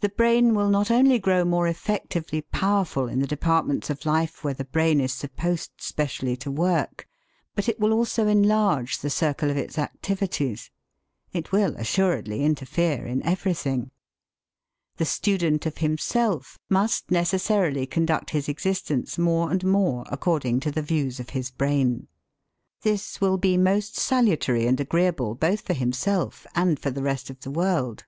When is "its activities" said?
9.56-10.70